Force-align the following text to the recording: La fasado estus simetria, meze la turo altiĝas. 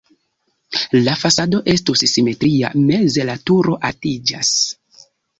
La 1.01 1.11
fasado 1.23 1.59
estus 1.73 2.01
simetria, 2.11 2.71
meze 2.85 3.25
la 3.31 3.35
turo 3.51 3.75
altiĝas. 3.91 4.55